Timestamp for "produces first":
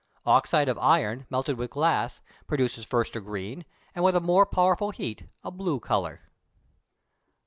2.47-3.15